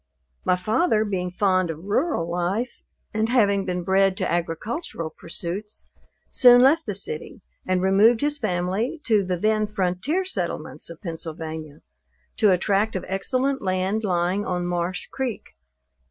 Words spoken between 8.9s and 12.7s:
to the then frontier settlements of Pennsylvania, to a